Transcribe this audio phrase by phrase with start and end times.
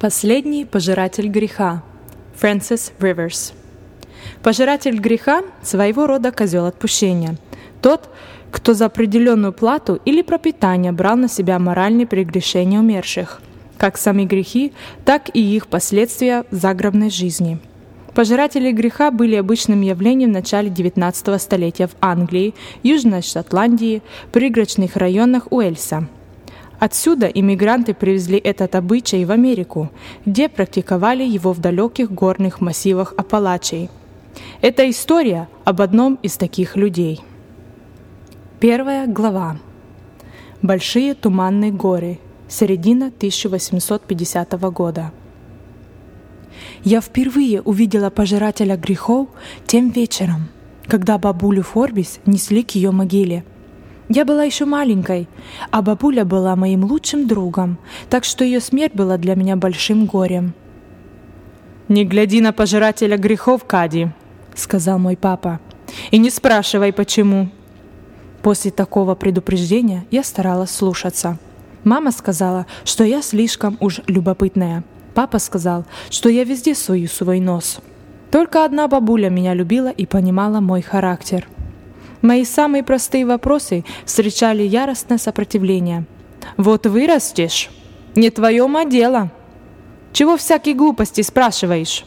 [0.00, 1.82] Последний пожиратель греха.
[2.34, 3.54] Фрэнсис Риверс.
[4.42, 7.36] Пожиратель греха– своего рода козел отпущения.
[7.80, 8.10] Тот,
[8.50, 13.40] кто за определенную плату или пропитание брал на себя моральные прегрешения умерших,
[13.78, 14.72] как сами грехи,
[15.04, 17.58] так и их последствия в загробной жизни.
[18.14, 25.46] Пожиратели греха были обычным явлением в начале XIX столетия в Англии, Южной Шотландии, пригородных районах
[25.50, 26.08] Уэльса–
[26.84, 29.90] Отсюда иммигранты привезли этот обычай в Америку,
[30.26, 33.88] где практиковали его в далеких горных массивах Апалачей.
[34.60, 37.22] Это история об одном из таких людей.
[38.60, 39.56] Первая глава.
[40.60, 42.18] Большие туманные горы.
[42.48, 45.10] Середина 1850 года.
[46.82, 49.28] Я впервые увидела пожирателя грехов
[49.66, 50.48] тем вечером,
[50.86, 53.42] когда бабулю Форбис несли к ее могиле–
[54.08, 55.28] я была еще маленькой,
[55.70, 57.78] а бабуля была моим лучшим другом,
[58.10, 60.54] так что ее смерть была для меня большим горем.
[61.88, 64.08] «Не гляди на пожирателя грехов, Кади»,—
[64.54, 65.60] сказал мой папа,—
[66.10, 67.48] «и не спрашивай, почему».
[68.42, 71.38] После такого предупреждения я старалась слушаться.
[71.82, 74.84] Мама сказала, что я слишком уж любопытная.
[75.14, 77.80] Папа сказал, что я везде сую свой нос.
[78.30, 81.46] Только одна бабуля меня любила и понимала мой характер.
[82.24, 86.06] Мои самые простые вопросы встречали яростное сопротивление.
[86.56, 87.68] «Вот вырастешь,
[88.16, 89.30] не твоем а дело.
[90.14, 92.06] Чего всякие глупости спрашиваешь?»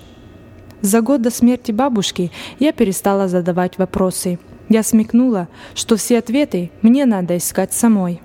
[0.82, 4.40] За год до смерти бабушки я перестала задавать вопросы.
[4.70, 8.20] Я смекнула, что все ответы мне надо искать самой.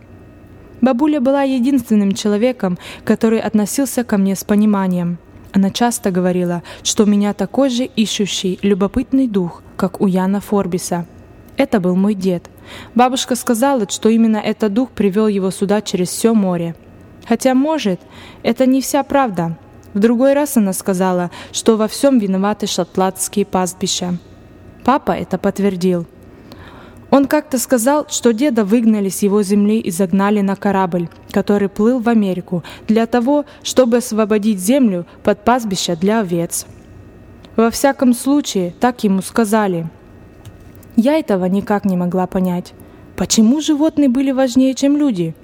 [0.81, 5.19] Бабуля была единственным человеком, который относился ко мне с пониманием.
[5.53, 11.07] Она часто говорила, что у меня такой же ищущий, любопытный дух, как у Яна Форбиса–
[11.57, 12.49] это был мой дед.
[12.95, 16.75] Бабушка сказала, что именно этот дух привел его сюда через все море.
[17.27, 18.01] Хотя, может,
[18.43, 19.59] это не вся правда.
[19.95, 24.17] В другой раз она сказала, что во всем виноваты шотландские пастбища.
[24.85, 26.07] Папа это подтвердил.
[27.11, 32.01] Он как-то сказал, что деда выгнали с его земли и загнали на корабль, который плыл
[32.01, 36.65] в Америку, для того, чтобы освободить землю под пастбище для овец.
[37.55, 39.91] Во всяком случае, так ему сказали–
[40.97, 42.75] я этого никак не могла понять.
[43.17, 45.35] Почему животные были важнее, чем люди?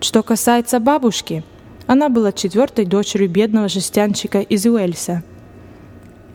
[0.00, 1.44] Что касается бабушки,
[1.86, 5.22] она была четвертой дочерью бедного жестянщика из Уэльса.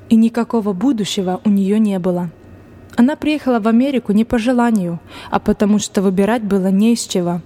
[0.10, 2.32] И никакого будущего у нее не было.
[2.98, 5.00] Она приехала в Америку не по желанию,
[5.30, 7.42] а потому что выбирать было не из чего.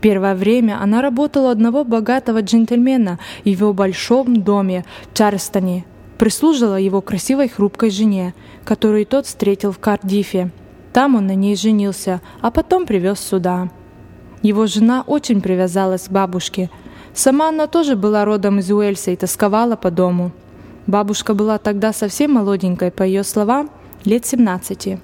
[0.00, 5.84] Первое время она работала у одного богатого джентльмена в его большом доме в Чарльстоне–
[6.18, 8.34] прислужила его красивой хрупкой жене,
[8.64, 10.50] которую тот встретил в Кардифе.
[10.92, 13.70] Там он на ней женился, а потом привез сюда.
[14.42, 16.70] Его жена очень привязалась к бабушке.
[17.14, 20.32] Сама она тоже была родом из Уэльса и тосковала по дому.
[20.86, 23.70] Бабушка была тогда совсем молоденькой, по ее словам,
[24.04, 24.98] лет 17.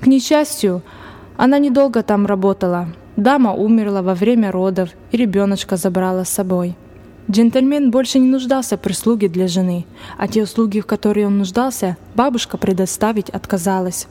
[0.00, 0.82] К несчастью,
[1.36, 2.88] она недолго там работала.
[3.16, 6.76] Дама умерла во время родов, и ребеночка забрала с собой.
[7.30, 9.86] Джентльмен больше не нуждался в прислуге для жены,
[10.18, 14.06] а те услуги, в которые он нуждался, бабушка предоставить отказалась.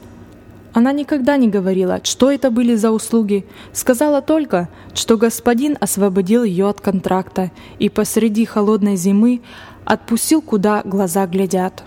[0.72, 6.68] Она никогда не говорила, что это были за услуги, сказала только, что господин освободил ее
[6.68, 9.40] от контракта и посреди холодной зимы
[9.84, 11.84] отпустил, куда глаза глядят.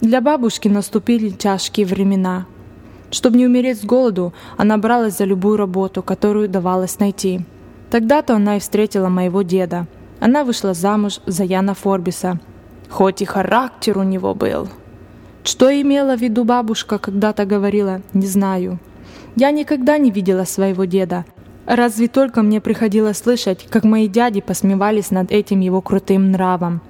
[0.00, 2.46] Для бабушки наступили тяжкие времена.
[3.10, 7.40] Чтобы не умереть с голоду, она бралась за любую работу, которую давалось найти.
[7.90, 9.86] Тогда-то она и встретила моего деда–
[10.20, 12.38] она вышла замуж за Яна Форбиса.
[12.88, 14.68] Хоть и характер у него был.
[15.44, 18.78] Что имела в виду бабушка, когда-то говорила, не знаю.
[19.36, 21.24] Я никогда не видела своего деда.
[21.66, 26.80] Разве только мне приходилось слышать, как мои дяди посмевались над этим его крутым нравом.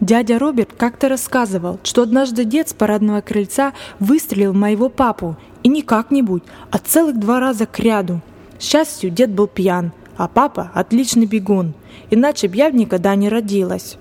[0.00, 5.82] Дядя Роберт как-то рассказывал, что однажды дед с парадного крыльца выстрелил моего папу, и не
[5.82, 8.20] как-нибудь, а целых два раза к ряду.
[8.58, 11.74] К счастью, дед был пьян, а папа– отличный бегун,
[12.10, 13.96] иначе б я никогда не родилась.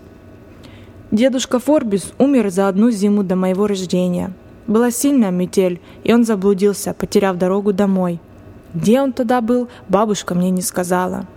[1.12, 4.32] Дедушка Форбис умер за одну зиму до моего рождения.
[4.68, 8.20] Была сильная метель, и он заблудился, потеряв дорогу домой.
[8.74, 11.28] Где он тогда был, бабушка мне не сказала.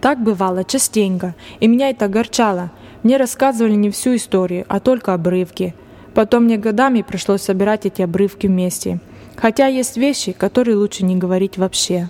[0.00, 2.70] Так бывало частенько, и меня это огорчало.
[3.02, 5.74] Мне рассказывали не всю историю, а только обрывки.
[6.14, 9.00] Потом мне годами пришлось собирать эти обрывки вместе.
[9.36, 12.08] Хотя есть вещи, которые лучше не говорить вообще.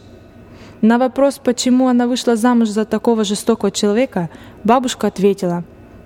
[0.81, 4.31] На вопрос, почему она вышла замуж за такого жестокого человека,
[4.65, 5.65] бабушка ответила,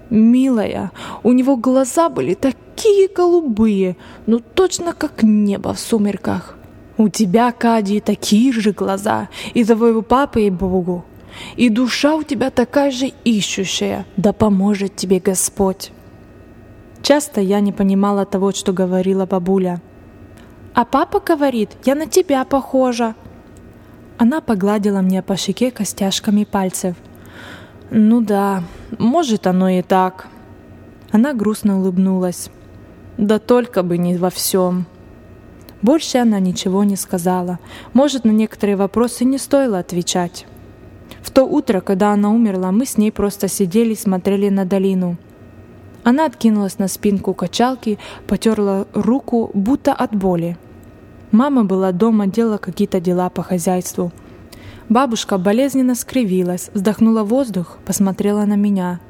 [0.09, 0.93] «Милая,
[1.23, 3.97] у него глаза были такие голубые,
[4.27, 6.57] ну точно как небо в сумерках.
[6.97, 11.05] У тебя, Кади, такие же глаза, и твоего папы и Богу.
[11.57, 15.91] и душа у тебя такая же ищущая, да поможет тебе Господь.
[17.03, 19.81] Часто я не понимала того, что говорила бабуля.
[20.75, 23.15] «А папа говорит, я на тебя похожа».
[24.23, 26.95] Она погладила мне по щеке костяшками пальцев.
[27.91, 28.63] «Ну да,
[28.97, 30.29] может оно и так».
[31.11, 32.49] Она грустно улыбнулась.
[33.19, 34.87] «Да только бы не во всем».
[35.83, 37.59] Больше она ничего не сказала.
[37.95, 40.47] Может, на некоторые вопросы не стоило отвечать.
[41.21, 45.17] В то утро, когда она умерла, мы с ней просто сидели и смотрели на долину.
[46.05, 47.99] Она откинулась на спинку качалки,
[48.29, 50.57] потерла руку, будто от боли.
[51.33, 54.13] Мама была дома, делала какие-то дела по хозяйству.
[54.89, 59.01] Бабушка болезненно скривилась, вздохнула воздух, посмотрела на меня.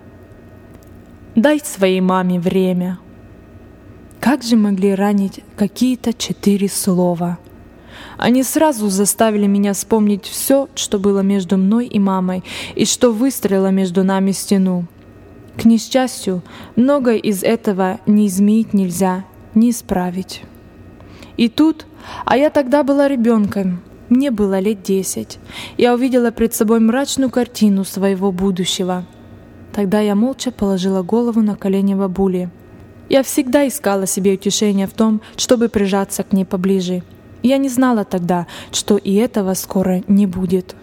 [1.35, 2.99] «Дай своей маме время»,
[4.23, 7.41] как же могли ранить какие-то четыре слова?
[8.17, 12.45] Они сразу заставили меня вспомнить все, что было между мной и мамой,
[12.77, 14.87] и что выстроило между нами стену.
[15.57, 16.45] К несчастью,
[16.77, 19.25] многое из этого не изменить нельзя,
[19.57, 20.43] не исправить.
[21.43, 21.87] И тут,
[22.25, 25.39] а я тогда была ребенком, мне было лет десять,
[25.77, 29.05] я увидела пред собой мрачную картину своего будущего.
[29.73, 32.49] Тогда я молча положила голову на колени бабули—
[33.09, 37.03] я всегда искала себе утешение в том, чтобы прижаться к ней поближе.
[37.43, 40.75] Я не знала тогда, что и этого скоро не будет.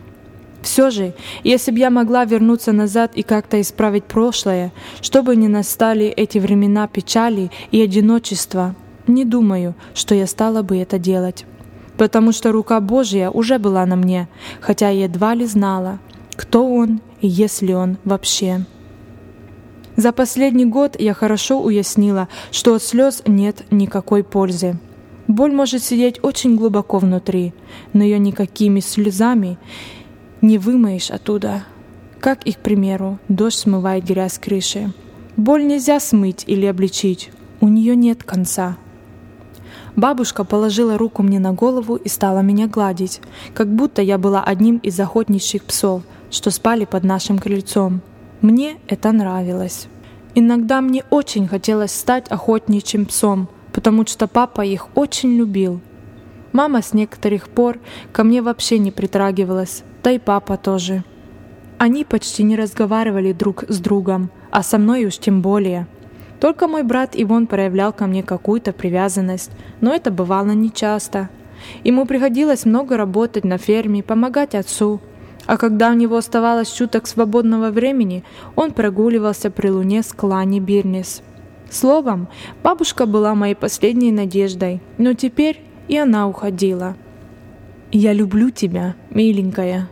[0.62, 4.72] Все же, если бы я могла вернуться назад и как-то исправить прошлое,
[5.02, 8.76] чтобы не настали эти времена печали и одиночества,
[9.10, 11.46] не думаю, что я стала бы это делать.
[11.98, 14.30] Потому что рука Божья уже была на мне,
[14.62, 16.00] хотя я едва ли знала,
[16.36, 18.66] кто Он и есть ли Он вообще.
[19.98, 24.80] За последний год я хорошо уяснила, что от слез нет никакой пользы.
[25.28, 27.54] Боль может сидеть очень глубоко внутри,
[27.92, 29.58] но ее никакими слезами
[30.42, 31.66] не вымоешь оттуда.
[32.22, 34.94] Как и, к примеру, дождь смывает грязь с крыши.
[35.36, 37.30] Боль нельзя смыть или обличить,
[37.62, 38.78] у нее нет конца.
[39.96, 43.22] Бабушка положила руку мне на голову и стала меня гладить,
[43.54, 48.02] как будто я была одним из охотничьих псов, что спали под нашим крыльцом.
[48.42, 49.88] Мне это нравилось.
[50.36, 55.82] Иногда мне очень хотелось стать охотничьим псом, потому что папа их очень любил.
[56.52, 57.80] Мама с некоторых пор
[58.12, 61.04] ко мне вообще не притрагивалась, да и папа тоже.
[61.78, 65.88] Они почти не разговаривали друг с другом, а со мной уж тем более.
[66.40, 69.52] Только мой брат Ивон проявлял ко мне какую-то привязанность,
[69.82, 71.30] но это бывало нечасто.
[71.84, 75.02] Ему приходилось много работать на ферме, помогать отцу,
[75.46, 78.24] а когда у него оставалось чуток свободного времени,
[78.56, 81.22] он прогуливался при луне с клани Бирнис.
[81.70, 82.30] Словом,
[82.64, 86.96] бабушка была моей последней надеждой, но теперь и она уходила.
[87.92, 89.90] «Я люблю тебя, миленькая»,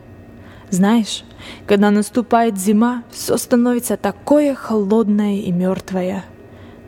[0.70, 1.24] знаешь,
[1.66, 6.24] когда наступает зима, все становится такое холодное и мертвое.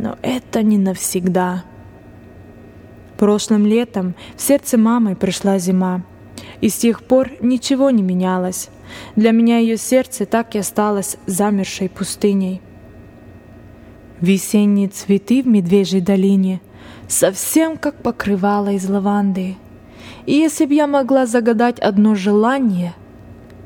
[0.00, 1.64] Но это не навсегда.
[3.18, 6.04] Прошлым летом в сердце мамы пришла зима,
[6.62, 8.70] и с тех пор ничего не менялось.
[9.14, 12.62] Для меня ее сердце так и осталось замершей пустыней.
[14.22, 16.62] Весенние цветы в Медвежьей долине
[17.06, 19.56] совсем как покрывало из лаванды.
[20.24, 22.94] И если б я могла загадать одно желание,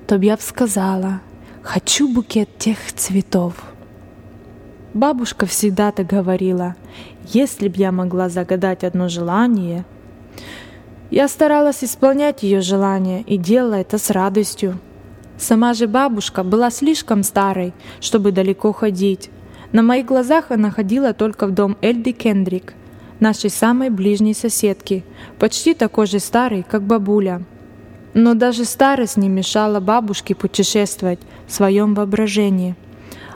[0.09, 1.21] то б я б сказала
[1.63, 3.74] «Хочу букет тех цветов».
[4.95, 6.77] Бабушка всегда так говорила,
[7.27, 9.85] если б я могла загадать одно желание,
[11.11, 14.79] я старалась исполнять ее желания и делала это с радостью.
[15.37, 19.31] Сама же бабушка была слишком старой, чтобы далеко ходить.
[19.73, 22.75] На моих глазах она ходила только в дом Эльды Кендрик,
[23.19, 25.05] нашей самой ближней соседки,
[25.41, 27.43] почти такой же старой, как бабуля.
[28.15, 32.77] Но даже старость не мешала бабушке путешествовать в своем воображении.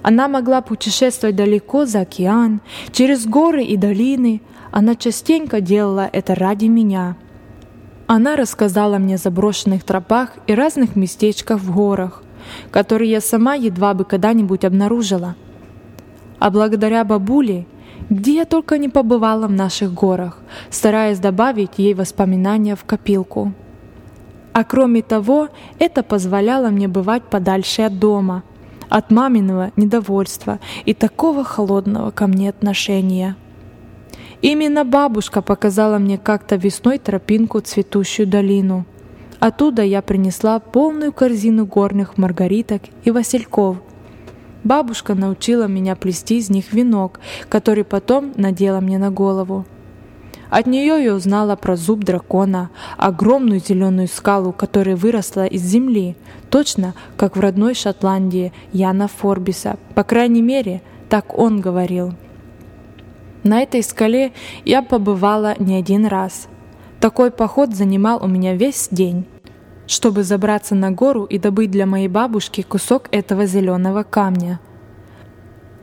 [0.08, 2.60] Она могла путешествовать далеко за океан,
[2.92, 4.40] через горы и долины.
[4.70, 7.16] Она частенько делала это ради меня—
[8.10, 12.22] она рассказала мне о заброшенных тропах и разных местечках в горах,
[12.70, 15.36] которые я сама едва бы когда-нибудь обнаружила.
[16.38, 17.66] А благодаря бабуле,
[18.08, 20.38] где я только не побывала в наших горах,
[20.70, 23.52] стараясь добавить ей воспоминания в копилку.
[24.54, 28.42] А кроме того, это позволяло мне бывать подальше от дома,
[28.88, 33.36] от маминого недовольства и такого холодного ко мне отношения.
[34.40, 38.86] Именно бабушка показала мне как-то весной тропинку цветущую долину.
[39.40, 43.78] Оттуда я принесла полную корзину горных маргариток и васильков.
[44.64, 49.64] Бабушка научила меня плести из них венок, который потом надела мне на голову.
[50.50, 56.16] От нее я узнала про зуб дракона, огромную зеленую скалу, которая выросла из земли,
[56.48, 59.78] точно как в родной Шотландии Яна Форбиса.
[59.94, 62.14] По крайней мере, так он говорил.
[63.42, 64.32] На этой скале
[64.64, 66.48] я побывала не один раз.
[66.98, 69.26] Такой поход занимал у меня весь день,
[69.86, 74.60] чтобы забраться на гору и добыть для моей бабушки кусок этого зеленого камня–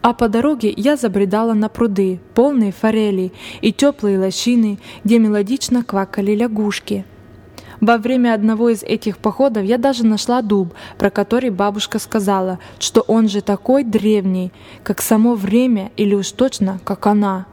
[0.06, 6.36] а по дороге я забредала на пруды, полные форели и теплые лощины, где мелодично квакали
[6.36, 7.06] лягушки.
[7.82, 13.02] Во время одного из этих походов я даже нашла дуб, про который бабушка сказала, что
[13.02, 14.52] он же такой древний,
[14.84, 17.48] как само время или уж точно, как она.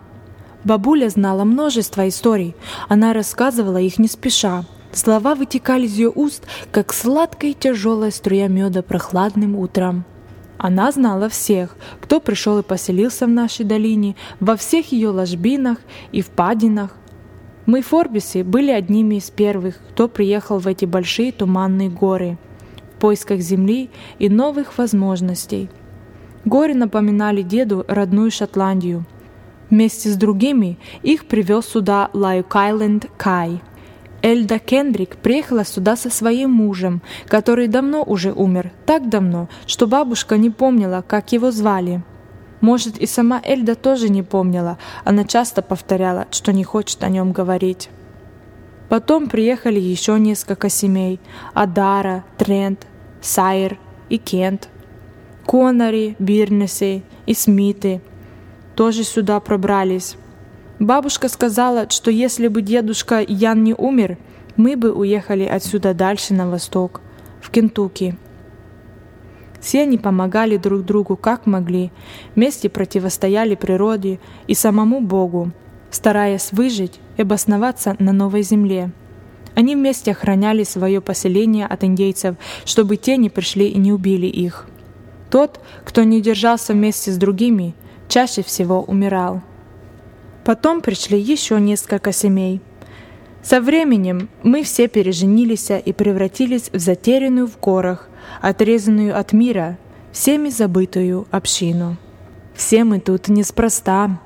[0.62, 2.54] Бабуля знала множество историй,
[2.86, 4.66] она рассказывала их не спеша.
[4.92, 10.04] Слова вытекали из ее уст, как сладкая и тяжелая струя меда прохладным утром.
[10.62, 15.78] Она знала всех, кто пришел и поселился в нашей долине, во всех ее ложбинах
[16.12, 16.96] и впадинах.
[17.66, 22.38] Мы, Форбисы, были одними из первых, кто приехал в эти большие туманные горы
[22.94, 23.90] в поисках земли
[24.20, 25.68] и новых возможностей.
[26.44, 29.04] Горы напоминали деду родную Шотландию.
[29.68, 33.60] Вместе с другими их привез сюда Лайк-Айленд Кай–
[34.22, 40.36] Эльда Кендрик приехала сюда со своим мужем, который давно уже умер, так давно, что бабушка
[40.36, 42.02] не помнила, как его звали.
[42.60, 47.32] Может, и сама Эльда тоже не помнила, она часто повторяла, что не хочет о нем
[47.32, 47.90] говорить.
[48.88, 51.18] Потом приехали еще несколько семей–
[51.54, 52.86] Адара, Трент,
[53.20, 54.68] Сайер и Кент.
[55.46, 58.00] Конари, Бирнесы и Смиты
[58.76, 60.16] тоже сюда пробрались.
[60.82, 64.18] Бабушка сказала, что если бы дедушка Ян не умер,
[64.56, 67.00] мы бы уехали отсюда дальше на восток,
[67.40, 68.16] в Кентукки.
[69.60, 71.92] Все они помогали друг другу как могли,
[72.34, 75.52] вместе противостояли природе и самому Богу,
[75.92, 78.90] стараясь выжить и обосноваться на новой земле.
[79.54, 82.34] Они вместе охраняли свое поселение от индейцев,
[82.64, 84.66] чтобы те не пришли и не убили их.
[85.30, 87.76] Тот, кто не держался вместе с другими,
[88.08, 89.42] чаще всего умирал.
[90.44, 92.60] Потом пришли еще несколько семей.
[93.42, 98.08] Со временем мы все переженились и превратились в затерянную в горах,
[98.40, 99.78] отрезанную от мира,
[100.12, 101.96] всеми забытую общину.
[102.54, 104.20] Все мы тут неспроста.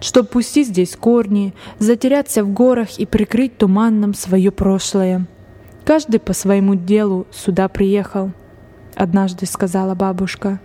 [0.00, 5.26] Чтоб пустить здесь корни, затеряться в горах и прикрыть туманным свое прошлое.
[5.84, 8.30] Каждый по своему делу сюда приехал,
[8.94, 10.60] однажды сказала бабушка.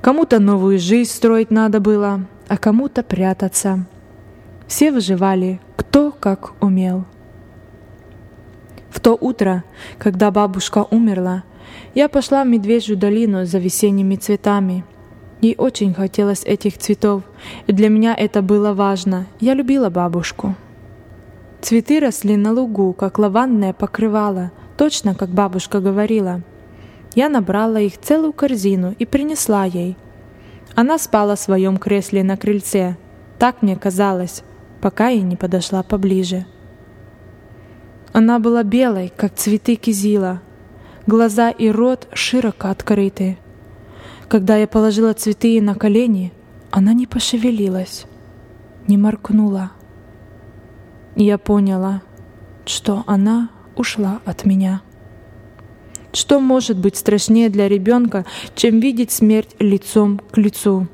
[0.00, 3.84] Кому-то новую жизнь строить надо было, а кому-то прятаться.
[4.66, 7.04] Все выживали, кто как умел.
[8.90, 9.64] В то утро,
[9.98, 11.44] когда бабушка умерла,
[11.94, 14.84] я пошла в Медвежью долину за весенними цветами.
[15.40, 17.22] Ей очень хотелось этих цветов,
[17.66, 19.26] и для меня это было важно.
[19.40, 20.54] Я любила бабушку.
[21.60, 26.42] Цветы росли на лугу, как лавандное покрывало, точно как бабушка говорила.
[27.14, 29.96] Я набрала их целую корзину и принесла ей–
[30.80, 32.96] она спала в своем кресле на крыльце.
[33.40, 34.44] Так мне казалось,
[34.80, 36.46] пока я не подошла поближе.
[38.12, 40.40] Она была белой, как цветы кизила.
[41.04, 43.38] Глаза и рот широко открыты.
[44.28, 46.32] Когда я положила цветы на колени,
[46.70, 48.06] она не пошевелилась,
[48.86, 49.72] не моркнула.
[51.16, 52.02] Я поняла,
[52.66, 54.82] что она ушла от меня.
[56.12, 58.24] Что может быть страшнее для ребенка,
[58.54, 60.88] чем видеть смерть лицом к лицу?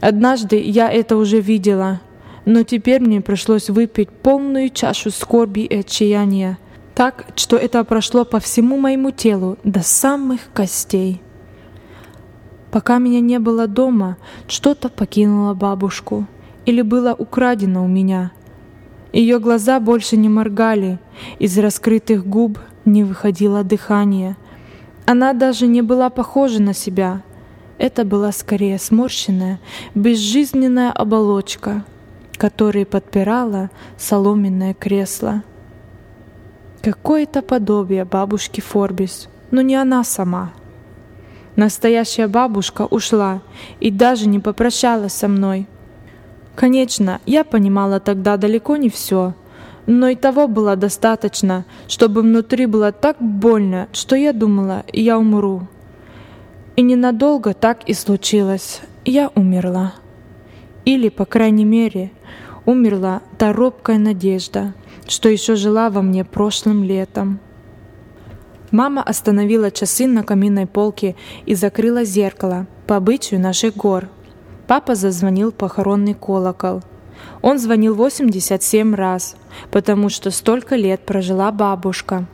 [0.00, 2.00] Однажды я это уже видела,
[2.44, 6.58] но теперь мне пришлось выпить полную чашу скорби и отчаяния,
[6.94, 11.20] так, что это прошло по всему моему телу до самых костей.
[12.70, 14.16] Пока меня не было дома,
[14.48, 16.26] что-то покинуло бабушку
[16.66, 18.32] или было украдено у меня.
[19.12, 20.98] Ее глаза больше не моргали,
[21.38, 24.36] из раскрытых губ не выходило дыхание.
[25.04, 27.22] Она даже не была похожа на себя.
[27.78, 29.60] Это была скорее сморщенная,
[29.94, 31.84] безжизненная оболочка,
[32.36, 35.42] которой подпирала соломенное кресло.
[36.80, 40.52] Какое-то подобие бабушки Форбис, но не она сама.
[41.56, 43.42] Настоящая бабушка ушла
[43.80, 45.66] и даже не попрощалась со мной.
[46.54, 49.34] Конечно, я понимала тогда далеко не все—
[49.86, 55.68] но и того было достаточно, чтобы внутри было так больно, что я думала, я умру.
[56.74, 58.80] И ненадолго так и случилось.
[59.04, 59.94] Я умерла.
[60.84, 62.10] Или, по крайней мере,
[62.64, 64.74] умерла та робкая надежда,
[65.06, 67.38] что еще жила во мне прошлым летом.
[68.72, 71.14] Мама остановила часы на каминной полке
[71.46, 74.08] и закрыла зеркало по обычаю наших гор.
[74.66, 76.82] Папа зазвонил похоронный колокол—
[77.42, 79.36] Он звонил 87 раз,
[79.70, 82.26] потому что столько лет прожила бабушка.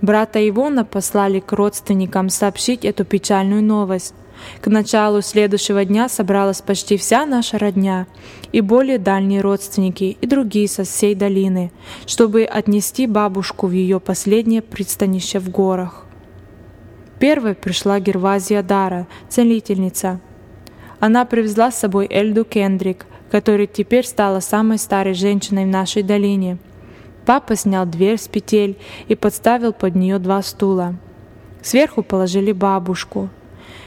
[0.00, 4.14] Брата Ивона послали к родственникам сообщить эту печальную новость.
[4.60, 8.06] К началу следующего дня собралась почти вся наша родня
[8.52, 11.72] и более дальние родственники и другие со всей долины,
[12.06, 16.04] чтобы отнести бабушку в ее последнее пристанище в горах.
[17.18, 20.20] Первой пришла Гервазия Дара, целительница.
[21.00, 26.58] Она привезла с собой Эльду Кендрик, которая теперь стала самой старой женщиной в нашей долине.
[27.26, 30.94] Папа снял дверь с петель и подставил под нее два стула.
[31.60, 33.28] Сверху положили бабушку—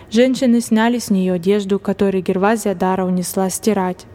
[0.10, 4.06] Женщины сняли с нее одежду, которую Гервазия Дара унесла стирать.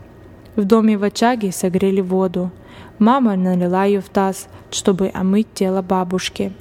[0.57, 2.51] В доме в очаге согрели воду.
[2.99, 6.53] Мама налила ее в таз, чтобы омыть тело бабушки.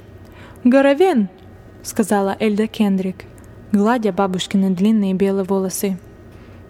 [0.64, 1.28] «Горовен!»—
[1.82, 3.24] сказала Эльда Кендрик,
[3.72, 5.98] гладя бабушкины длинные белые волосы.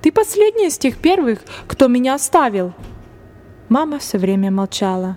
[0.03, 2.73] «Ты последняя из тех первых, кто меня оставил!»
[3.69, 5.17] Мама все время молчала.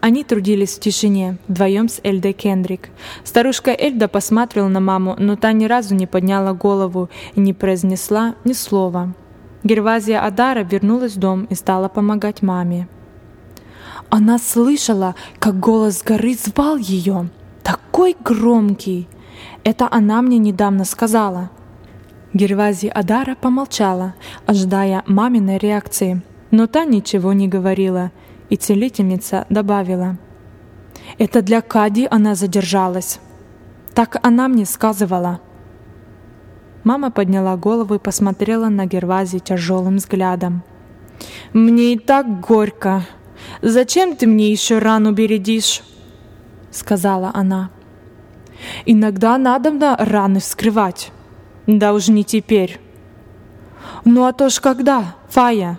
[0.00, 2.90] Они трудились в тишине, вдвоем с Эльдой Кендрик.
[3.24, 8.34] Старушка Эльда посмотрела на маму, но та ни разу не подняла голову и не произнесла
[8.44, 9.14] ни слова.
[9.64, 12.88] Гервазия Адара вернулась в дом и стала помогать маме.
[14.10, 17.30] Она слышала, как голос горы звал ее.
[17.62, 19.08] Такой громкий!
[19.64, 21.50] Это она мне недавно сказала.
[22.36, 24.14] Гервазия Адара помолчала,
[24.46, 28.10] ожидая маминой реакции, но та ничего не говорила—
[28.48, 30.16] и целительница добавила,
[31.18, 33.20] «Это для Кади она задержалась.
[33.94, 35.40] Так она мне сказывала».
[36.84, 40.62] Мама подняла голову и посмотрела на Гервази тяжелым взглядом.
[41.52, 43.04] «Мне и так горько.
[43.62, 45.82] Зачем ты мне еще рану бередишь?»
[46.70, 47.70] Сказала она.
[48.84, 51.10] «Иногда надо на раны вскрывать.
[51.66, 52.80] Да уж не теперь».
[54.04, 55.78] «Ну а то ж когда, Фая?»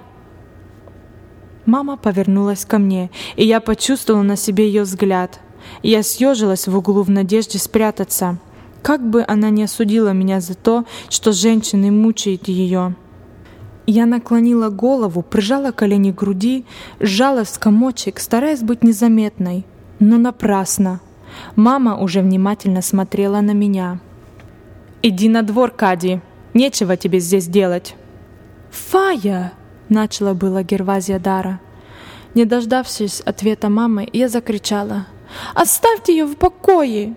[1.65, 5.41] Мама повернулась ко мне, и я почувствовала на себе ее взгляд.
[5.83, 8.37] Я съежилась в углу в надежде спрятаться.
[8.81, 12.95] Как бы она ни осудила меня за то, что женщины мучают ее.
[13.85, 16.65] Я наклонила голову, прижала колени к груди,
[16.99, 19.65] сжала в комочек, стараясь быть незаметной.
[19.99, 21.01] Но напрасно.
[21.55, 23.99] Мама уже внимательно смотрела на меня.
[25.01, 26.21] «Иди на двор, Кади.
[26.53, 27.95] Нечего тебе здесь делать».
[28.71, 29.53] «Фая!»
[29.89, 31.59] Начала было Гервазия Дара.
[32.33, 35.07] Не дождавшись ответа мамы, я закричала.
[35.53, 37.15] «Оставьте ее в покое!»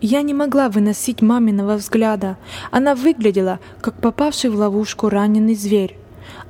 [0.00, 2.36] Я не могла выносить маминого взгляда.
[2.70, 5.96] Она выглядела, как попавший в ловушку раненый зверь.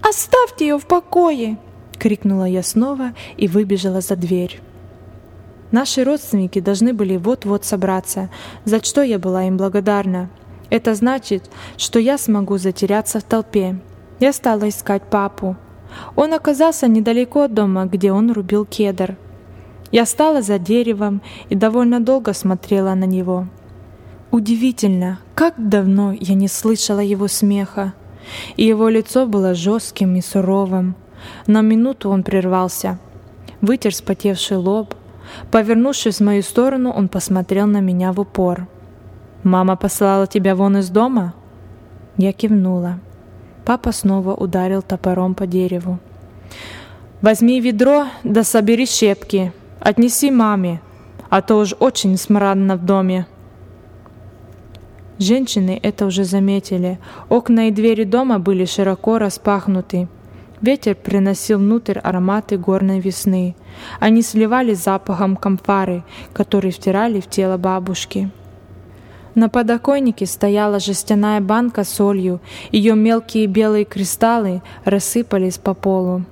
[0.03, 1.59] «Оставьте ее в покое!»—
[1.99, 4.61] крикнула я снова и выбежала за дверь.
[5.71, 8.31] Наши родственники должны были вот-вот собраться,
[8.65, 10.31] за что я была им благодарна.
[10.71, 13.77] Это значит, что я смогу затеряться в толпе,
[14.21, 15.57] я стала искать папу.
[16.17, 19.17] Он оказался недалеко от дома, где он рубил кедр.
[19.93, 23.47] Я стала за деревом и довольно долго смотрела на него.
[24.31, 27.93] Удивительно, как давно я не слышала его смеха.
[28.57, 30.97] И его лицо было жестким и суровым.
[31.47, 32.99] На минуту он прервался,
[33.61, 34.95] вытер спотевший лоб.
[35.51, 38.67] Повернувшись в мою сторону, он посмотрел на меня в упор.
[39.45, 41.35] «Мама послала тебя вон из дома?»
[42.17, 42.99] Я кивнула.
[43.67, 45.99] Папа снова ударил топором по дереву.
[47.21, 49.53] «Возьми ведро, да собери щепки.
[49.81, 50.81] Отнеси маме,
[51.29, 53.27] а то уж очень смрадно в доме».
[55.19, 56.99] Женщины это уже заметили.
[57.29, 60.09] Окна и двери дома были широко распахнуты.
[60.63, 63.55] Ветер приносил внутрь ароматы горной весны.
[64.01, 66.03] Они сливались запахом камфары,
[66.33, 68.31] который втирали в тело бабушки.
[69.35, 76.25] На подоконнике стояла жестяная банка с солью, ее мелкие белые кристаллы рассыпались по полу.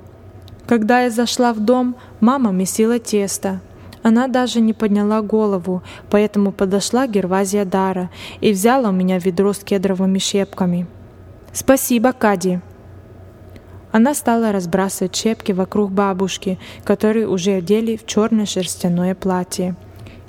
[0.66, 3.60] Когда я зашла в дом, мама месила тесто.
[4.04, 8.10] Она даже не подняла голову, поэтому подошла Гервазия Дара
[8.40, 10.86] и взяла у меня ведро с кедровыми щепками.
[11.52, 12.60] «Спасибо, Кади!»
[13.92, 19.76] Она стала разбрасывать щепки вокруг бабушки, которые уже одели в черное шерстяное платье.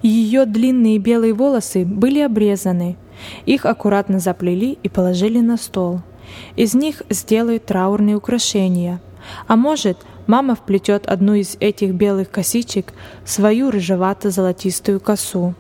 [0.03, 2.97] Ее длинные белые волосы были обрезаны.
[3.45, 6.01] Их аккуратно заплели и положили на стол.
[6.57, 9.01] Из них сделают траурные украшения.
[9.47, 15.55] А может, мама вплетет одну из этих белых косичек в свою рыжевато-золотистую косу.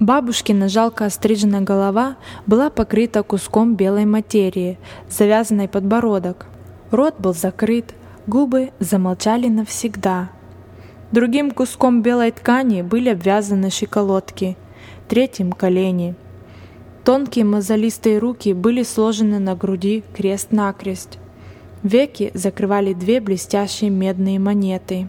[0.00, 6.46] Бабушкина жалко остриженная голова была покрыта куском белой материи, завязанной подбородок.
[6.90, 7.94] Рот был закрыт,
[8.26, 10.28] губы замолчали навсегда–
[11.12, 14.56] Другим куском белой ткани были обвязаны щиколотки,
[15.08, 16.14] третьим— колени.
[17.04, 21.18] Тонкие мозолистые руки были сложены на груди крест-накрест.
[21.82, 25.06] Веки закрывали две блестящие медные монеты.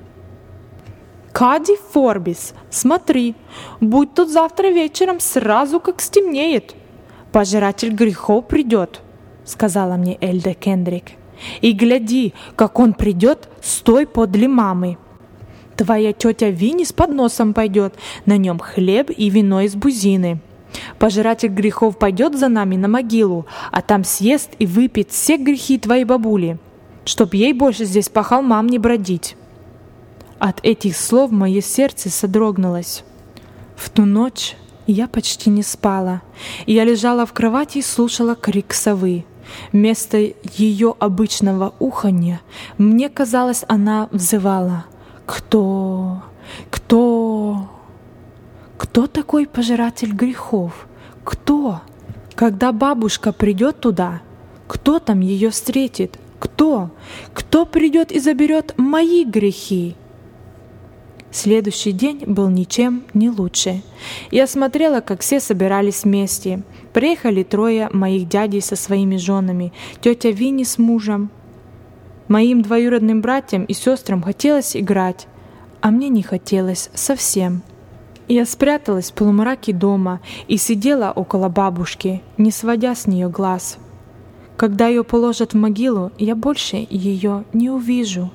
[1.32, 3.36] «Кади Форбис, смотри,
[3.80, 6.76] будь тут завтра вечером сразу, как стемнеет.
[7.32, 9.00] Пожиратель грехов придет»,—
[9.46, 11.12] сказала мне Эльда Кендрик.
[11.62, 14.98] «И гляди, как он придет, стой подле мамы.
[15.76, 20.40] Твоя тетя Винни с подносом пойдет, на нем хлеб и вино из бузины».
[20.98, 26.04] Пожиратель грехов пойдет за нами на могилу, а там съест и выпьет все грехи твоей
[26.04, 26.58] бабули,
[27.06, 29.36] чтоб ей больше здесь по холмам не бродить».
[30.40, 33.04] От этих слов мое сердце содрогнулось.
[33.78, 34.58] В ту ночь
[34.88, 36.22] я почти не спала.
[36.66, 39.24] Я лежала в кровати и слушала крик совы.
[39.72, 40.18] Вместо
[40.58, 42.42] ее обычного уханья
[42.78, 44.86] мне казалось, она взывала
[45.26, 46.22] «Кто?
[46.70, 47.70] Кто?»
[48.94, 50.88] Кто такой пожиратель грехов?
[51.24, 51.82] Кто?
[52.36, 54.22] Когда бабушка придет туда,
[54.68, 56.20] кто там ее встретит?
[56.38, 56.92] Кто?
[57.34, 59.96] Кто придет и заберет мои грехи?
[61.32, 63.82] Следующий день был ничем не лучше.
[64.30, 66.62] Я смотрела, как все собирались вместе.
[66.94, 71.32] Приехали трое моих дядей со своими женами, тетя Винни с мужем.
[72.28, 75.28] Моим двоюродным братьям и сестрам хотелось играть,
[75.82, 77.62] а мне не хотелось совсем.
[78.28, 83.78] Я спряталась в полумраке дома и сидела около бабушки, не сводя с нее глаз.
[84.56, 88.32] Когда ее положат в могилу, я больше ее не увижу.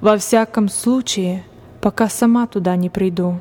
[0.00, 1.44] Во всяком случае,
[1.80, 3.40] пока сама туда не приду.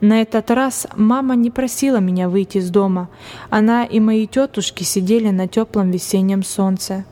[0.00, 3.08] На этот раз мама не просила меня выйти из дома.
[3.50, 7.04] Она и мои тетушки сидели на теплом весеннем солнце.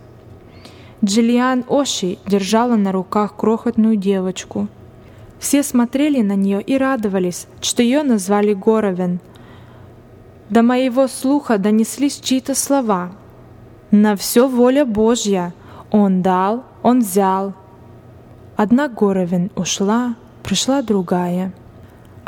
[1.05, 4.69] Джиллиан Оши держала на руках крохотную девочку—
[5.43, 9.19] все смотрели на нее и радовались, что ее назвали Горовен.
[10.51, 13.11] До моего слуха донеслись чьи-то слова.
[13.91, 15.53] «На все воля Божья!
[15.91, 17.55] Он дал, он взял!»
[18.57, 21.53] Одна Горовен ушла, пришла другая.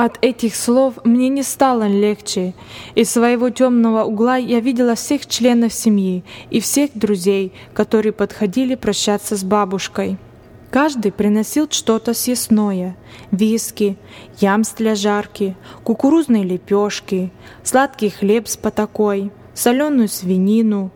[0.05, 2.53] От этих слов мне не стало легче.
[2.95, 9.35] Из своего темного угла я видела всех членов семьи и всех друзей, которые подходили прощаться
[9.35, 10.19] с бабушкой.
[10.71, 12.99] Каждый приносил что-то съестное–
[13.31, 13.97] виски,
[14.41, 20.91] ямс для жарки, кукурузные лепешки, сладкий хлеб с потакой, соленую свинину.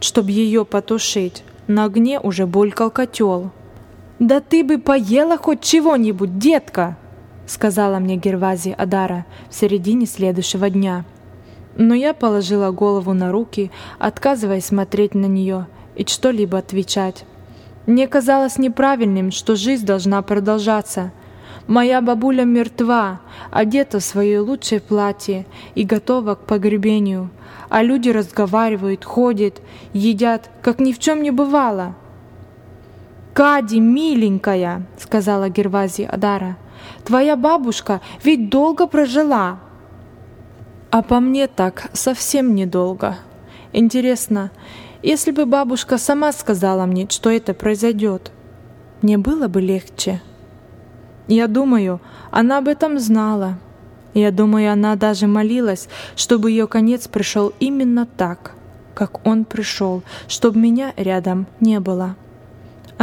[0.00, 3.52] Чтобы ее потушить, на огне уже булькал котел.
[4.18, 6.98] «Да ты бы поела хоть чего-нибудь, детка!»—
[7.46, 11.04] сказала мне Гервази Адара в середине следующего дня.
[11.76, 17.24] Но я положила голову на руки, отказываясь смотреть на нее и что-либо отвечать.
[17.86, 21.12] Мне казалось неправильным, что жизнь должна продолжаться.
[21.66, 27.30] Моя бабуля мертва, одета в свое лучшее платье и готова к погребению,
[27.68, 29.60] а люди разговаривают, ходят,
[29.92, 31.94] едят, как ни в чем не бывало.
[33.32, 36.56] «Кади, миленькая!»— сказала Гервази Адара.
[37.04, 39.58] «Твоя бабушка ведь долго прожила!»
[40.90, 43.16] «А по мне так совсем недолго.
[43.72, 44.50] Интересно,
[45.02, 48.30] если бы бабушка сама сказала мне, что это произойдет,
[49.02, 50.22] мне было бы легче.
[51.26, 53.58] Я думаю, она об этом знала.
[54.14, 58.52] Я думаю, она даже молилась, чтобы ее конец пришел именно так,
[58.94, 62.16] как он пришел, чтобы меня рядом не было.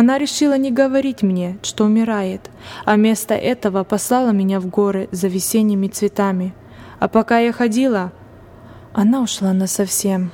[0.02, 2.50] Она решила не говорить мне, что умирает,
[2.86, 6.56] а вместо этого послала меня в горы за весенними цветами.
[7.00, 8.12] А пока я ходила,
[8.94, 10.32] она ушла насовсем.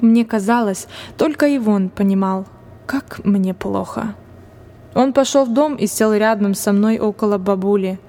[0.00, 2.46] Мне казалось, только Ивон понимал,
[2.86, 4.16] как мне плохо.
[4.96, 8.00] Он пошел в дом и сел рядом со мной около бабули.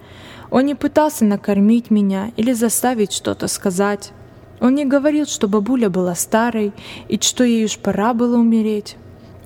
[0.50, 4.12] Он не пытался накормить меня или заставить что-то сказать.
[4.60, 6.74] Он не говорил, что бабуля была старой
[7.10, 8.98] и что ей уж пора было умереть.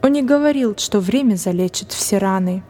[0.04, 2.64] Он не говорил, что время залечит все раны.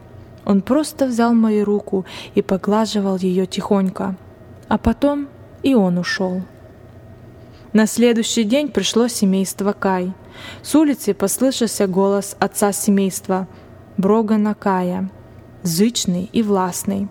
[0.44, 4.16] Он просто взял мою руку и поглаживал ее тихонько.
[4.68, 5.28] А потом
[5.62, 6.42] и он ушел.
[7.72, 10.12] На следующий день пришло семейство Кай.
[10.62, 13.46] С улицы послышался голос отца семейства,
[13.98, 15.10] Брогана Кая,
[15.62, 17.08] зычный и властный.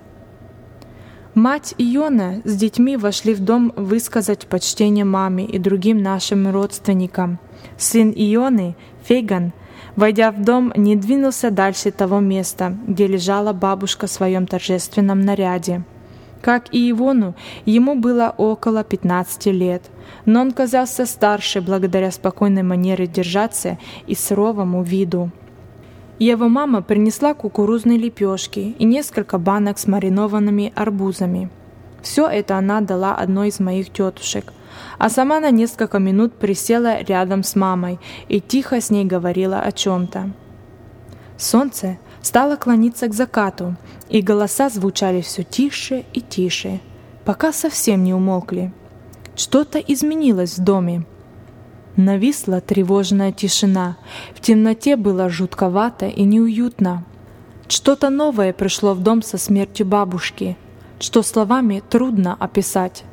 [1.35, 7.37] Мать Иона с детьми вошли в дом высказать почтение маме и другим нашим родственникам.
[7.77, 9.53] Сын Ионы, Фейган,
[9.97, 15.83] войдя в дом, не двинулся дальше того места, где лежала бабушка в своем торжественном наряде.
[16.41, 19.81] Как и Ивону, ему было около 15 лет,
[20.25, 25.31] но он казался старше благодаря спокойной манере держаться и суровому виду.
[26.19, 31.49] Его мама принесла кукурузные лепешки и несколько банок с маринованными арбузами.
[32.01, 34.53] Все это она дала одной из моих тетушек,
[34.97, 39.71] а сама на несколько минут присела рядом с мамой и тихо с ней говорила о
[39.71, 40.31] чем-то.
[41.37, 43.75] Солнце стало клониться к закату,
[44.09, 46.79] и голоса звучали все тише и тише,
[47.25, 48.73] пока совсем не умолкли.
[49.35, 51.05] Что-то изменилось в доме.
[51.95, 53.97] Нависла тревожная тишина,
[54.35, 57.03] в темноте было жутковато и неуютно.
[57.67, 60.57] Что-то новое пришло в дом со смертью бабушки,
[60.99, 63.03] что словами трудно описать.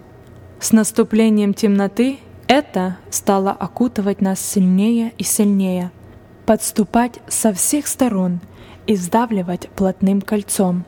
[0.60, 5.90] С наступлением темноты это стало окутывать нас сильнее и сильнее,
[6.46, 8.40] подступать со всех сторон
[8.86, 10.84] и сдавливать плотным кольцом.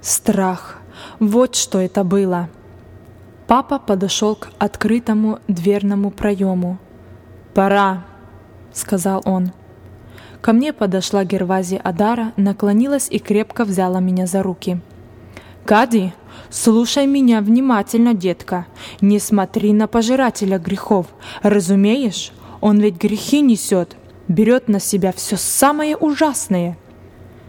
[0.00, 0.80] Страх—
[1.20, 2.48] вот что это было.
[3.46, 6.78] Папа подошел к открытому дверному проему.
[7.54, 8.04] «Пора»,—
[8.72, 9.52] сказал он.
[10.40, 14.80] Ко мне подошла Гервази Адара, наклонилась и крепко взяла меня за руки.
[15.64, 16.12] «Кади,
[16.50, 18.66] Слушай меня внимательно, детка.
[19.00, 21.06] Не смотри на пожирателя грехов.
[21.42, 23.96] Разумеешь, он ведь грехи несет,
[24.28, 26.78] берет на себя все самое ужасное.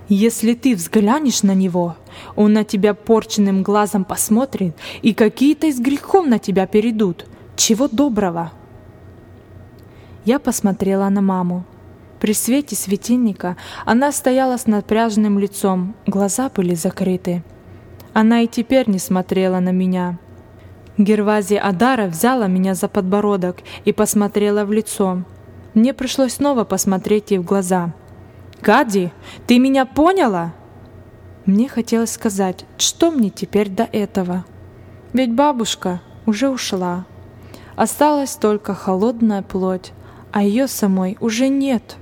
[0.09, 1.95] Если ты взглянешь на него,
[2.35, 7.25] он на тебя порченным глазом посмотрит, и какие-то из грехов на тебя перейдут.
[7.55, 8.51] Чего доброго?
[10.25, 11.65] Я посмотрела на маму.
[12.19, 17.43] При свете светильника она стояла с напряженным лицом, глаза были закрыты.
[18.13, 20.19] Она и теперь не смотрела на меня.
[20.97, 25.23] Гервази Адара взяла меня за подбородок и посмотрела в лицо.
[25.73, 27.93] Мне пришлось снова посмотреть ей в глаза.
[28.61, 29.11] «Гади,
[29.47, 30.53] ты меня поняла?»
[31.45, 34.45] Мне хотелось сказать, что мне теперь до этого.
[35.11, 37.05] Ведь бабушка уже ушла.
[37.75, 39.91] Осталась только холодная плоть,
[40.31, 41.97] а ее самой уже нет.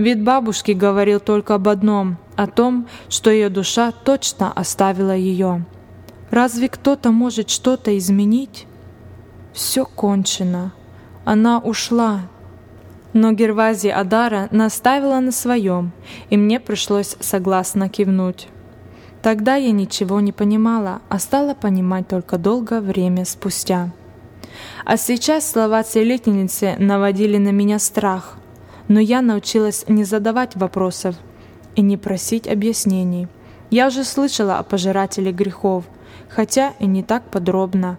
[0.00, 5.66] Вид бабушки говорил только об одном— о том, что ее душа точно оставила ее.
[6.30, 8.66] Разве кто-то может что-то изменить?
[9.52, 10.72] Все кончено.
[11.26, 12.22] Она ушла.
[13.12, 15.92] Но Гервази Адара наставила на своем,
[16.30, 18.48] и мне пришлось согласно кивнуть.
[19.20, 23.90] Тогда я ничего не понимала, а стала понимать только долгое время спустя.
[24.86, 28.38] А сейчас слова целительницы наводили на меня страх,
[28.90, 31.14] но я научилась не задавать вопросов,
[31.76, 33.28] и не просить объяснений.
[33.70, 35.84] Я уже слышала о пожирателе грехов,
[36.28, 37.98] хотя и не так подробно.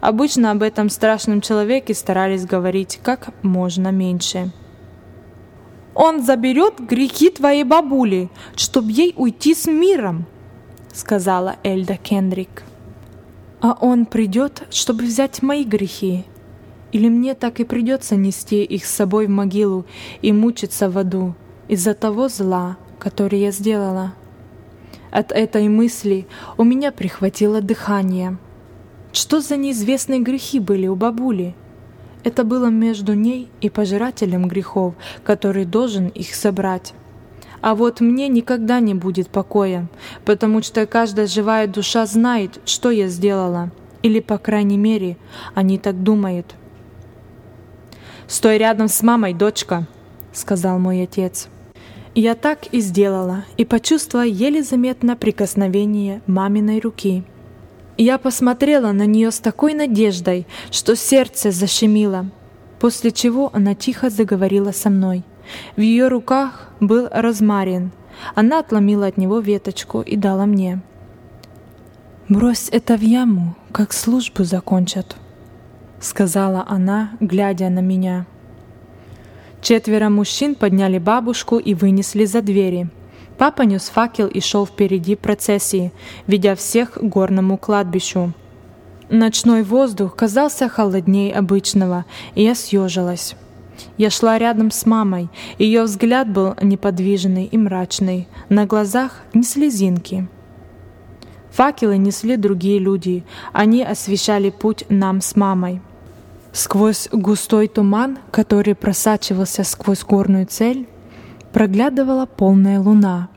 [0.00, 4.50] Обычно об этом страшном человеке старались говорить как можно меньше.
[5.94, 10.24] «Он заберет грехи твоей бабули, чтобы ей уйти с миром»,—
[10.94, 12.62] сказала Эльда Кендрик.
[13.60, 16.24] «А он придет, чтобы взять мои грехи?
[16.92, 19.86] Или мне так и придется нести их с собой в могилу
[20.22, 21.34] и мучиться в аду
[21.68, 24.12] из-за того зла, который я сделала.
[25.10, 26.26] От этой мысли
[26.56, 28.38] у меня прихватило дыхание.
[29.12, 31.54] Что за неизвестные грехи были у бабули?
[32.22, 36.92] Это было между ней и пожирателем грехов, который должен их собрать.
[37.60, 39.88] А вот мне никогда не будет покоя,
[40.24, 43.70] потому что каждая живая душа знает, что я сделала.
[44.02, 45.16] Или, по крайней мере,
[45.54, 46.54] они так думают.
[48.30, 49.88] «Стой рядом с мамой, дочка»,—
[50.32, 51.48] сказал мой отец.
[52.14, 57.24] Я так и сделала, и почувствовала еле заметно прикосновение маминой руки.
[57.98, 62.30] Я посмотрела на нее с такой надеждой, что сердце защемило,
[62.78, 65.24] после чего она тихо заговорила со мной.
[65.76, 67.90] В ее руках был розмарин.
[68.36, 70.80] Она отломила от него веточку и дала мне.
[72.28, 75.16] «Брось это в яму, как службу закончат»,—
[76.00, 78.26] сказала она, глядя на меня.
[79.62, 82.88] Четверо мужчин подняли бабушку и вынесли за двери.
[83.36, 85.92] Папа нес факел и шел впереди процессии,
[86.26, 88.32] ведя всех к горному кладбищу.
[89.08, 93.34] Ночной воздух казался холоднее обычного, и я съежилась.
[93.96, 100.28] Я шла рядом с мамой, ее взгляд был неподвижный и мрачный, на глазах ни слезинки.
[101.50, 105.80] Факелы несли другие люди, они освещали путь нам с мамой.
[106.52, 110.88] Сквозь густой туман, который просачивался сквозь горную цель,
[111.52, 113.28] проглядывала полная луна.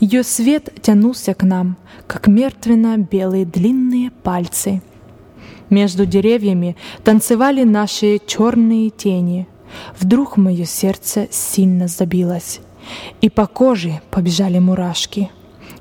[0.00, 4.82] Ее свет тянулся к нам, как мертвенно-белые длинные пальцы.
[5.68, 9.46] Между деревьями танцевали наши черные тени.
[9.98, 12.60] Вдруг мое сердце сильно забилось,
[13.20, 15.30] и по коже побежали мурашки.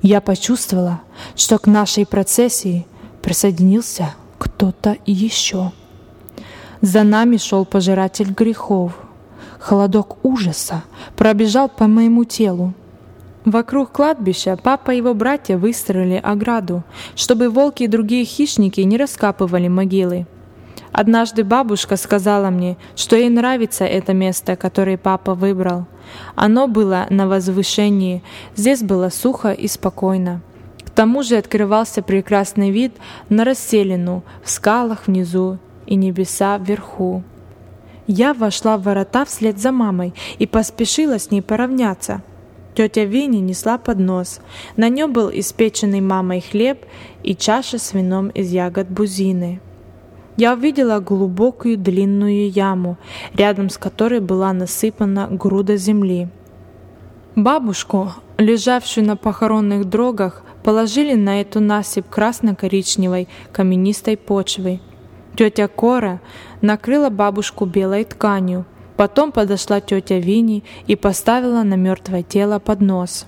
[0.01, 1.01] Я почувствовала,
[1.35, 2.85] что к нашей процессии
[3.21, 5.71] присоединился кто-то еще.
[6.81, 8.93] За нами шел пожиратель грехов.
[9.59, 10.83] Холодок ужаса
[11.15, 12.73] пробежал по моему телу.
[13.45, 16.83] Вокруг кладбища папа и его братья выстроили ограду,
[17.15, 20.27] чтобы волки и другие хищники не раскапывали могилы.
[20.91, 25.85] Однажды бабушка сказала мне, что ей нравится это место, которое папа выбрал.
[26.35, 28.23] Оно было на возвышении,
[28.55, 30.41] здесь было сухо и спокойно.
[30.83, 32.95] К тому же открывался прекрасный вид
[33.29, 37.23] на расселину в скалах внизу и небеса вверху.
[38.05, 42.21] Я вошла в ворота вслед за мамой и поспешила с ней поравняться.
[42.75, 44.39] Тетя Винни несла поднос.
[44.75, 46.85] На нем был испеченный мамой хлеб
[47.23, 49.59] и чаша с вином из ягод бузины.
[50.37, 52.97] Я увидела глубокую длинную яму,
[53.33, 56.29] рядом с которой была насыпана груда земли.
[57.35, 64.79] Бабушку, лежавшую на похоронных дрогах, положили на эту насыпь красно-коричневой каменистой почвы.
[65.37, 66.19] Тетя Кора
[66.61, 73.27] накрыла бабушку белой тканью, потом подошла тетя Вини и поставила на мертвое тело поднос.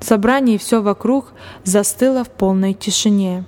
[0.00, 3.44] Собрание и все вокруг застыло в полной тишине.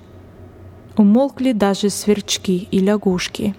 [0.99, 3.57] Умолкли даже сверчки и лягушки.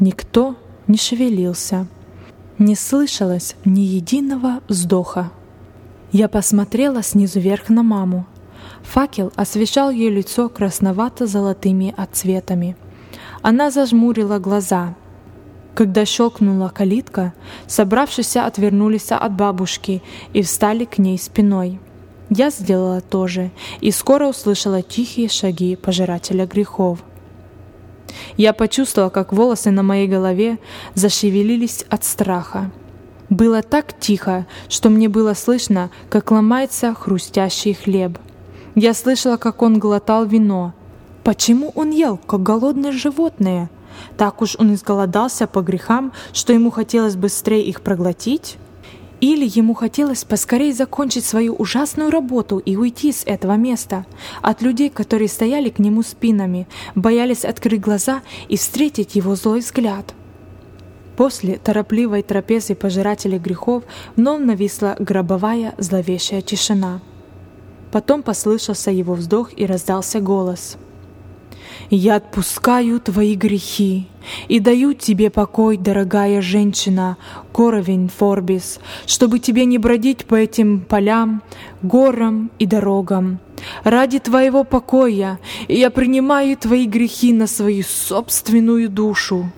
[0.00, 0.56] Никто
[0.86, 1.86] не шевелился.
[2.58, 5.30] Не слышалось ни единого вздоха.
[6.10, 8.26] Я посмотрела снизу вверх на маму.
[8.82, 12.76] Факел освещал ее лицо красновато-золотыми отцветами.
[13.42, 14.94] Она зажмурила глаза.
[15.74, 17.32] Когда щелкнула калитка,
[17.66, 20.02] собравшиеся отвернулись от бабушки
[20.32, 21.80] и встали к ней спиной.
[22.30, 23.50] Я сделала то же
[23.80, 27.02] и скоро услышала тихие шаги пожирателя грехов.
[28.36, 30.58] Я почувствовала, как волосы на моей голове
[30.94, 32.70] зашевелились от страха.
[33.28, 38.18] Было так тихо, что мне было слышно, как ломается хрустящий хлеб.
[38.74, 40.74] Я слышала, как он глотал вино.
[41.24, 43.70] Почему он ел, как голодное животное?
[44.16, 48.56] Так уж он изголодался по грехам, что ему хотелось быстрее их проглотить?
[49.20, 54.04] Или ему хотелось поскорее закончить свою ужасную работу и уйти с этого места,
[54.40, 60.12] от людей, которые стояли к нему спинами, боялись открыть глаза и встретить его злой взгляд.
[61.16, 63.84] После торопливой трапезы пожирателей грехов
[64.16, 67.00] вновь нависла гробовая зловещая тишина.
[67.92, 70.78] Потом послышался его вздох и раздался голос—
[71.90, 74.08] я отпускаю твои грехи
[74.48, 77.16] и даю тебе покой, дорогая женщина,
[77.52, 81.42] Коровень Форбис, чтобы тебе не бродить по этим полям,
[81.82, 83.40] горам и дорогам.
[83.84, 89.50] Ради твоего покоя я принимаю твои грехи на свою собственную душу.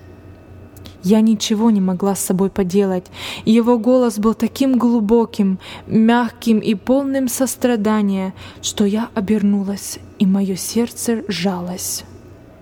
[1.05, 3.05] Я ничего не могла с собой поделать,
[3.45, 11.23] его голос был таким глубоким, мягким и полным сострадания, что я обернулась, и мое сердце
[11.27, 12.03] сжалось.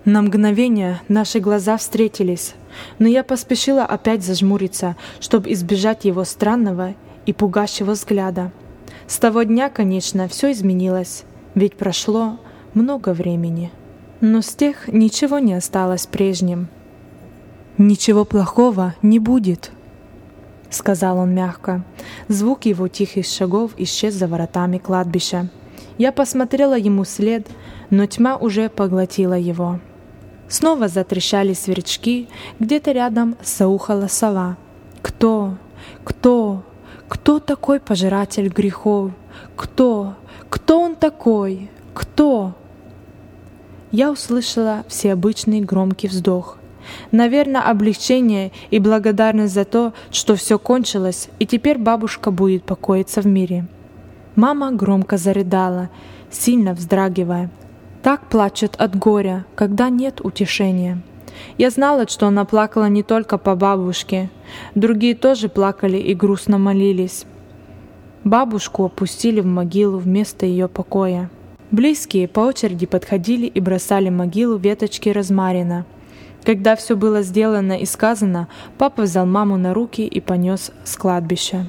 [0.04, 2.54] На мгновение наши глаза встретились,
[2.98, 8.52] но я поспешила опять зажмуриться, чтобы избежать его странного и пугающего взгляда.
[9.06, 12.38] С того дня, конечно, все изменилось, ведь прошло
[12.74, 13.70] много времени.
[14.20, 16.68] Но с тех ничего не осталось прежним.
[17.76, 19.72] «Ничего плохого не будет»,—
[20.70, 21.82] сказал он мягко.
[22.28, 25.48] Звук его тихих шагов исчез за воротами кладбища.
[25.96, 27.46] Я посмотрела ему вслед,
[27.90, 29.78] но тьма уже поглотила его.
[30.48, 32.28] Снова затрещали сверчки,
[32.58, 34.56] где-то рядом заухала сова.
[35.02, 35.56] Кто?
[36.04, 36.62] Кто?
[37.08, 39.12] Кто такой пожиратель грехов?
[39.56, 40.14] Кто?
[40.48, 41.70] Кто он такой?
[41.94, 42.54] Кто?
[43.92, 46.58] Я услышала всеобычный громкий вздох.
[47.12, 53.26] Наверное, облегчение и благодарность за то, что все кончилось, и теперь бабушка будет покоиться в
[53.26, 53.66] мире.
[54.36, 55.90] Мама громко зарыдала,
[56.30, 57.50] сильно вздрагивая.
[58.02, 61.00] Так плачет от горя, когда нет утешения.
[61.58, 64.30] Я знала, что она плакала не только по бабушке.
[64.74, 67.26] Другие тоже плакали и грустно молились.
[68.24, 71.30] Бабушку опустили в могилу вместо ее покоя.
[71.70, 75.86] Близкие по очереди подходили и бросали в могилу веточки розмарина.
[76.44, 81.66] Когда все было сделано и сказано, папа взял маму на руки и понес с кладбища.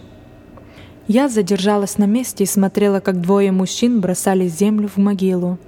[1.07, 5.59] Я задержалась на месте и смотрела, как двое мужчин бросали землю в могилу.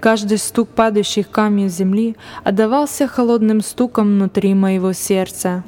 [0.00, 5.62] Каждый стук падающих камней земли отдавался холодным стуком внутри моего сердца.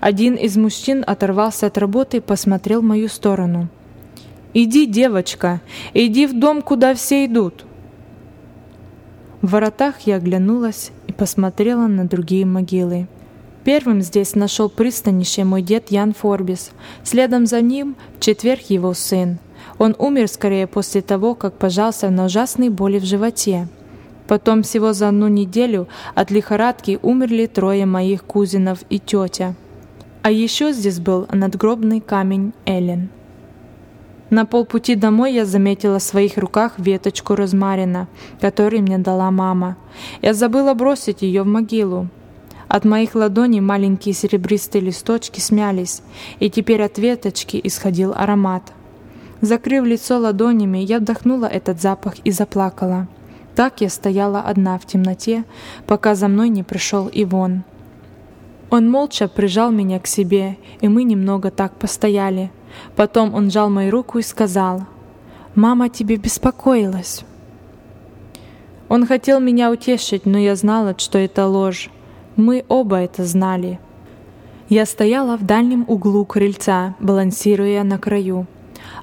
[0.00, 3.68] Один из мужчин оторвался от работы и посмотрел в мою сторону.
[4.54, 5.62] «Иди, девочка,
[5.94, 7.64] иди в дом, куда все идут!»
[9.40, 13.08] В воротах я оглянулась и посмотрела на другие могилы.
[13.64, 16.70] Первым здесь нашел пристанище мой дед Ян Форбис.
[17.04, 19.38] Следом за ним четверг его сын–
[19.78, 23.68] он умер скорее после того, как пожался на ужасной боли в животе.
[24.28, 29.54] Потом всего за одну неделю от лихорадки умерли трое моих кузинов и тетя.
[30.22, 33.08] А еще здесь был надгробный камень Эллен.
[34.30, 38.08] На полпути домой я заметила в своих руках веточку розмарина,
[38.40, 39.76] которую мне дала мама.
[40.22, 42.08] Я забыла бросить ее в могилу.
[42.72, 46.00] От моих ладоней маленькие серебристые листочки смялись,
[46.38, 48.72] и теперь от веточки исходил аромат.
[49.42, 53.08] Закрыв лицо ладонями, я вдохнула этот запах и заплакала.
[53.54, 55.44] Так я стояла одна в темноте,
[55.86, 57.64] пока за мной не пришел Ивон.
[58.70, 62.50] Он молча прижал меня к себе, и мы немного так постояли.
[62.96, 64.86] Потом он сжал мою руку и сказал,
[65.54, 67.22] «Мама тебе беспокоилась».
[68.88, 71.90] Он хотел меня утешить, но я знала, что это ложь.
[72.36, 73.78] Мы оба это знали.
[74.68, 78.46] Я стояла в дальнем углу крыльца, балансируя на краю.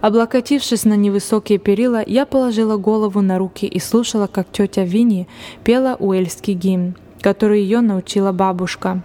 [0.02, 5.28] Облокотившись на невысокие перила, я положила голову на руки и слушала, как тетя Винни
[5.64, 9.04] пела уэльский гимн, который ее научила бабушка.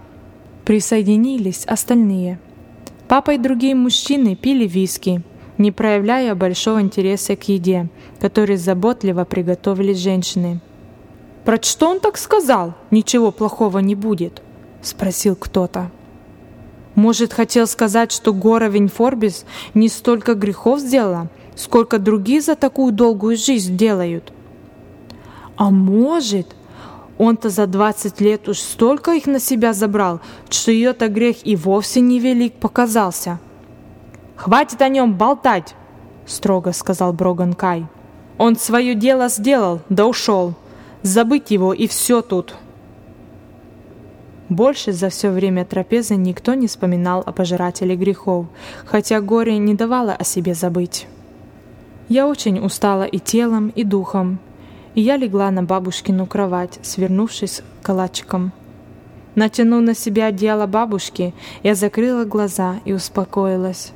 [0.63, 2.39] Присоединились остальные.
[3.07, 5.21] Папа и другие мужчины пили виски,
[5.59, 10.59] не проявляя большого интереса к еде, который заботливо приготовили женщины.
[11.45, 12.73] «Про что он так сказал?
[12.89, 14.41] Ничего плохого не будет?»—
[14.81, 15.91] спросил кто-то.
[16.95, 23.37] «Может, хотел сказать, что Гора Винфорбис не столько грехов сделала, сколько другие за такую долгую
[23.37, 24.33] жизнь делают?»
[25.55, 26.55] «А может,
[27.19, 32.01] он-то за двадцать лет уж столько их на себя забрал, что ее-то грех и вовсе
[32.01, 33.39] не велик показался?»
[34.35, 35.75] «Хватит о нем болтать!»—
[36.25, 37.85] строго сказал Броган Кай.
[38.39, 40.55] «Он свое дело сделал, да ушел.
[41.05, 42.55] Забыть его и все тут.
[44.49, 48.47] Больше за все время трапезы никто не вспоминал о пожирателе грехов,
[48.87, 51.05] хотя горе не давало о себе забыть.
[52.09, 54.39] Я очень устала и телом, и духом,
[54.95, 58.51] и я легла на бабушкину кровать, свернувшись калачиком.
[59.35, 63.91] Натянув на себя одеяло бабушки, я закрыла глаза и успокоилась.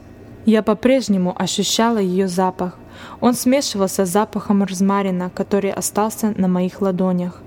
[0.45, 2.77] Я по-прежнему ощущала ее запах,
[3.21, 7.41] он смешивался с запахом розмарина, который остался на моих ладонях.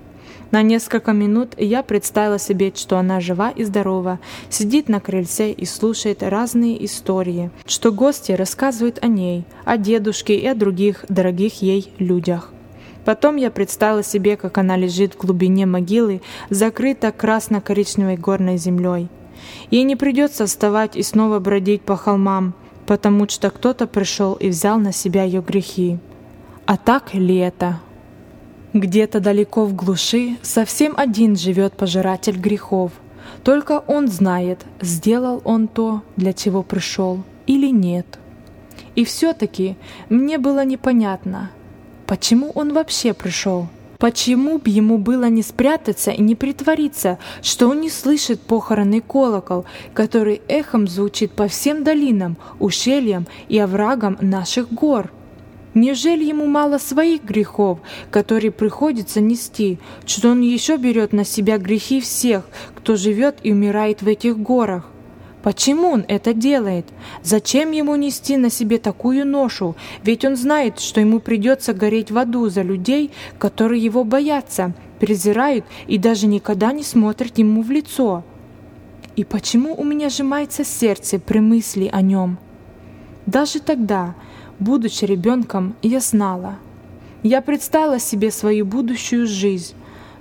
[0.53, 4.19] На несколько минут я представила себе, что она жива и здорова,
[4.51, 10.47] сидит на крыльце и слушает разные истории, что гости рассказывают о ней, о дедушке и
[10.47, 12.53] о других дорогих ей людях.
[13.07, 19.09] Потом я представила себе, как она лежит в глубине могилы, закрыта красно-коричневой горной землей.
[19.71, 22.55] Ей не придется вставать и снова бродить по холмам,
[22.87, 25.99] потому что кто-то пришел и взял на себя ее грехи.
[26.67, 27.81] А так ли это?
[28.73, 32.93] Где-то далеко в глуши совсем один живет пожиратель грехов.
[33.45, 38.19] Только он знает, сделал он то, для чего пришел, или нет.
[38.95, 39.77] И все-таки
[40.09, 41.51] мне было непонятно,
[42.07, 43.69] почему он вообще пришел.
[44.03, 49.65] Почему б ему было не спрятаться и не притвориться, что он не слышит похоронный колокол,
[49.95, 55.13] который эхом звучит по всем долинам, ущельям и оврагам наших гор?
[55.75, 57.79] Неужели ему мало своих грехов,
[58.11, 62.43] которые приходится нести, что он еще берет на себя грехи всех,
[62.75, 64.92] кто живет и умирает в этих горах?
[65.43, 66.87] Почему он это делает?
[67.23, 69.75] Зачем ему нести на себе такую ношу?
[70.05, 75.65] Ведь он знает, что ему придется гореть в аду за людей, которые его боятся, презирают
[75.89, 78.23] и даже никогда не смотрят ему в лицо.
[79.17, 82.39] И почему у меня сжимается сердце при мысли о нем?
[83.27, 84.15] Даже тогда,
[84.61, 86.59] будучи ребенком, я знала.
[87.25, 89.75] Я представила себе свою будущую жизнь,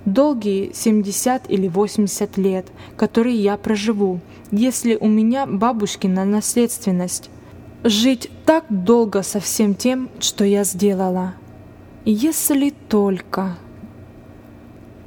[0.04, 7.30] долгие 70 или 80 лет, которые я проживу, если у меня бабушкина наследственность.
[7.84, 11.34] Жить так долго со всем тем, что я сделала.
[12.04, 13.56] Если только...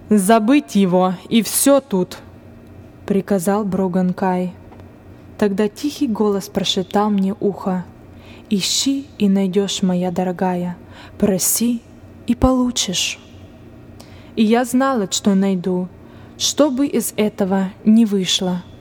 [0.08, 2.20] «Забыть его, и все тут!»—
[3.08, 4.54] приказал Броган Кай.
[5.39, 7.86] Тогда тихий голос прошептал мне ухо.
[8.52, 10.78] «Ищи и найдешь, моя дорогая,
[11.18, 11.82] проси
[12.28, 13.20] и получишь».
[14.36, 15.88] И я знала, что найду,
[16.38, 18.63] что бы из этого не вышло—